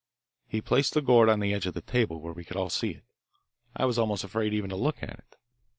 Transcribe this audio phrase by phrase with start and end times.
[0.47, 2.89] He placed the gourd on the edge of the table where we could all see
[2.89, 3.03] it.
[3.75, 5.35] I was almost afraid even to look at it.